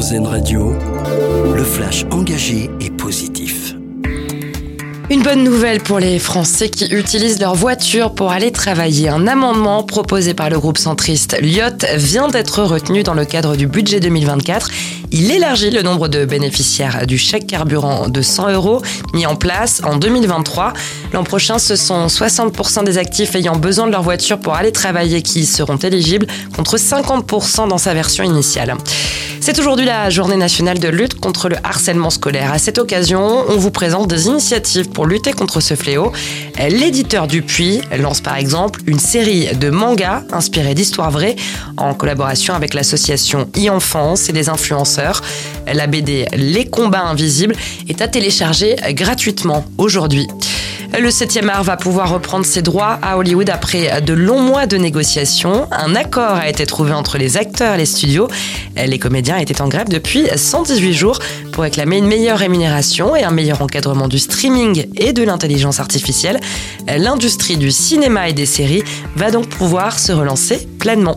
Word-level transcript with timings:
Radio, 0.00 0.72
le 1.54 1.62
flash 1.62 2.06
engagé 2.10 2.70
et 2.80 2.88
positif. 2.88 3.74
Une 5.10 5.22
bonne 5.22 5.44
nouvelle 5.44 5.80
pour 5.80 5.98
les 5.98 6.18
Français 6.18 6.70
qui 6.70 6.86
utilisent 6.86 7.38
leur 7.38 7.54
voiture 7.54 8.14
pour 8.14 8.30
aller 8.30 8.50
travailler. 8.50 9.10
Un 9.10 9.26
amendement 9.26 9.82
proposé 9.82 10.32
par 10.32 10.48
le 10.48 10.58
groupe 10.58 10.78
centriste 10.78 11.36
Lyot 11.42 11.84
vient 11.96 12.28
d'être 12.28 12.62
retenu 12.62 13.02
dans 13.02 13.12
le 13.12 13.26
cadre 13.26 13.56
du 13.56 13.66
budget 13.66 14.00
2024. 14.00 14.70
Il 15.12 15.30
élargit 15.30 15.70
le 15.70 15.82
nombre 15.82 16.08
de 16.08 16.24
bénéficiaires 16.24 17.06
du 17.06 17.18
chèque 17.18 17.46
carburant 17.46 18.08
de 18.08 18.22
100 18.22 18.52
euros 18.52 18.80
mis 19.12 19.26
en 19.26 19.36
place 19.36 19.82
en 19.84 19.96
2023. 19.96 20.72
L'an 21.12 21.24
prochain, 21.24 21.58
ce 21.58 21.76
sont 21.76 22.06
60% 22.06 22.84
des 22.84 22.96
actifs 22.96 23.34
ayant 23.34 23.56
besoin 23.56 23.86
de 23.86 23.92
leur 23.92 24.02
voiture 24.02 24.40
pour 24.40 24.54
aller 24.54 24.72
travailler 24.72 25.20
qui 25.20 25.44
seront 25.44 25.76
éligibles 25.76 26.26
contre 26.56 26.78
50% 26.78 27.68
dans 27.68 27.76
sa 27.76 27.92
version 27.92 28.24
initiale. 28.24 28.78
C'est 29.42 29.58
aujourd'hui 29.58 29.86
la 29.86 30.10
journée 30.10 30.36
nationale 30.36 30.78
de 30.78 30.88
lutte 30.88 31.18
contre 31.18 31.48
le 31.48 31.56
harcèlement 31.64 32.10
scolaire. 32.10 32.52
À 32.52 32.58
cette 32.58 32.76
occasion, 32.76 33.44
on 33.48 33.56
vous 33.56 33.70
présente 33.70 34.06
des 34.06 34.26
initiatives 34.26 34.90
pour 34.90 35.06
lutter 35.06 35.32
contre 35.32 35.60
ce 35.60 35.74
fléau. 35.74 36.12
L'éditeur 36.58 37.26
Dupuis 37.26 37.80
lance 37.98 38.20
par 38.20 38.36
exemple 38.36 38.80
une 38.86 38.98
série 38.98 39.56
de 39.56 39.70
mangas 39.70 40.24
inspirés 40.30 40.74
d'histoires 40.74 41.10
vraies 41.10 41.36
en 41.78 41.94
collaboration 41.94 42.52
avec 42.52 42.74
l'association 42.74 43.48
e-enfance 43.56 44.28
et 44.28 44.32
des 44.34 44.50
influenceurs. 44.50 45.22
La 45.72 45.86
BD 45.86 46.26
Les 46.34 46.68
combats 46.68 47.04
invisibles 47.04 47.56
est 47.88 48.02
à 48.02 48.08
télécharger 48.08 48.76
gratuitement 48.90 49.64
aujourd'hui. 49.78 50.28
Le 50.98 51.08
7e 51.08 51.48
art 51.48 51.62
va 51.62 51.76
pouvoir 51.76 52.10
reprendre 52.10 52.44
ses 52.44 52.62
droits 52.62 52.98
à 53.00 53.16
Hollywood 53.16 53.48
après 53.48 54.02
de 54.02 54.12
longs 54.12 54.40
mois 54.40 54.66
de 54.66 54.76
négociations. 54.76 55.66
Un 55.70 55.94
accord 55.94 56.34
a 56.34 56.48
été 56.48 56.66
trouvé 56.66 56.92
entre 56.92 57.16
les 57.16 57.36
acteurs 57.36 57.74
et 57.74 57.78
les 57.78 57.86
studios. 57.86 58.28
Les 58.76 58.98
comédiens 58.98 59.38
étaient 59.38 59.62
en 59.62 59.68
grève 59.68 59.88
depuis 59.88 60.26
118 60.34 60.92
jours 60.92 61.18
pour 61.52 61.62
réclamer 61.62 61.98
une 61.98 62.06
meilleure 62.06 62.38
rémunération 62.38 63.16
et 63.16 63.22
un 63.22 63.30
meilleur 63.30 63.62
encadrement 63.62 64.08
du 64.08 64.18
streaming 64.18 64.88
et 64.96 65.12
de 65.12 65.22
l'intelligence 65.22 65.80
artificielle. 65.80 66.40
L'industrie 66.86 67.56
du 67.56 67.70
cinéma 67.70 68.28
et 68.28 68.32
des 68.32 68.46
séries 68.46 68.82
va 69.16 69.30
donc 69.30 69.48
pouvoir 69.48 69.98
se 69.98 70.12
relancer 70.12 70.68
pleinement. 70.78 71.16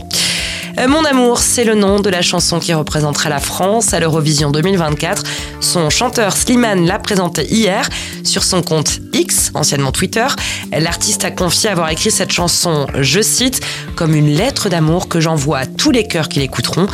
Euh, 0.80 0.88
Mon 0.88 1.06
amour, 1.06 1.40
c'est 1.40 1.64
le 1.64 1.76
nom 1.76 2.00
de 2.00 2.10
la 2.10 2.22
chanson 2.22 2.60
qui 2.60 2.74
représentera 2.74 3.30
la 3.30 3.40
France 3.40 3.94
à 3.94 4.00
l'Eurovision 4.00 4.52
2024. 4.52 5.24
Son 5.60 5.90
chanteur 5.90 6.36
Slimane 6.36 6.86
l'a 6.86 7.00
présenté 7.00 7.46
hier 7.46 7.88
sur 8.24 8.44
son 8.44 8.62
compte 8.62 9.00
X, 9.14 9.52
anciennement 9.54 9.92
Twitter. 9.92 10.26
L'artiste 10.72 11.26
a 11.26 11.32
confié 11.32 11.70
avoir 11.70 11.90
écrit 11.90 12.12
cette 12.12 12.32
chanson, 12.32 12.88
je 13.00 13.22
cite, 13.22 13.62
comme 13.96 14.16
une 14.16 14.36
lettre 14.36 14.70
d'amour 14.70 15.08
que 15.08 15.20
j'envoie 15.20 15.60
à 15.60 15.66
tous 15.66 15.92
les 15.92 16.08
cœurs 16.08 16.30
qui 16.30 16.40
l'écouteront. 16.40 16.88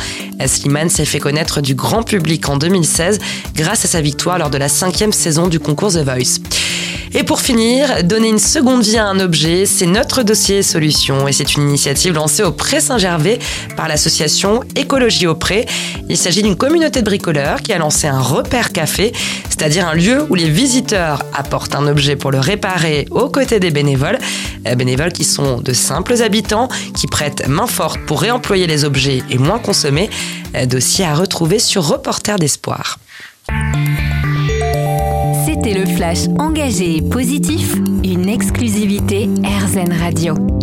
Slimane 0.46 0.90
s'est 0.90 1.04
fait 1.04 1.20
connaître 1.20 1.60
du 1.60 1.74
grand 1.74 2.02
public 2.02 2.48
en 2.48 2.56
2016 2.56 3.18
grâce 3.54 3.84
à 3.84 3.88
sa 3.88 4.00
victoire 4.00 4.38
lors 4.38 4.50
de 4.50 4.58
la 4.58 4.68
cinquième 4.68 5.12
saison 5.12 5.48
du 5.48 5.58
concours 5.58 5.92
The 5.92 6.04
Voice. 6.04 6.40
Et 7.12 7.24
pour 7.24 7.40
finir, 7.40 8.04
donner 8.04 8.28
une 8.28 8.38
seconde 8.38 8.82
vie 8.82 8.96
à 8.96 9.06
un 9.06 9.18
objet, 9.18 9.66
c'est 9.66 9.86
notre 9.86 10.22
dossier 10.22 10.62
solution 10.62 11.26
et 11.26 11.32
c'est 11.32 11.56
une 11.56 11.68
initiative 11.68 12.14
lancée 12.14 12.44
au 12.44 12.52
Pré 12.52 12.80
Saint-Gervais 12.80 13.40
par 13.76 13.88
l'association 13.88 14.60
Écologie 14.76 15.26
au 15.26 15.34
Pré. 15.34 15.66
Il 16.08 16.16
s'agit 16.16 16.42
d'une 16.42 16.56
communauté 16.56 17.00
de 17.00 17.04
bricoleurs 17.04 17.62
qui 17.62 17.72
a 17.72 17.78
lancé 17.78 18.06
un 18.06 18.20
repère 18.20 18.70
café, 18.70 19.12
c'est-à-dire 19.48 19.88
un 19.88 19.94
lieu 19.94 20.24
où 20.30 20.36
les 20.36 20.48
visiteurs 20.48 21.24
apportent 21.34 21.74
un 21.74 21.88
objet 21.88 22.14
pour 22.14 22.30
le 22.30 22.38
réparer 22.38 23.06
aux 23.10 23.28
côtés 23.28 23.58
des 23.58 23.72
bénévoles. 23.72 24.18
Euh, 24.68 24.76
bénévoles 24.76 25.12
qui 25.12 25.24
sont 25.24 25.60
de 25.60 25.72
simples 25.72 26.22
habitants 26.22 26.68
qui 26.94 27.08
prêtent 27.08 27.48
main 27.48 27.66
forte 27.66 27.98
pour 28.06 28.20
réemployer 28.20 28.68
les 28.68 28.84
objets 28.84 29.22
et 29.30 29.38
moins 29.38 29.58
consommer. 29.58 30.10
Euh, 30.54 30.64
Dossier 30.64 31.04
à 31.04 31.14
retrouver 31.14 31.58
sur 31.58 31.84
Reporter 31.88 32.36
d'Espoir. 32.36 32.98
C'était 35.62 35.78
le 35.78 35.84
flash 35.84 36.26
engagé 36.38 36.96
et 36.96 37.02
positif, 37.02 37.74
une 38.02 38.30
exclusivité 38.30 39.28
RZN 39.44 39.92
Radio. 39.92 40.59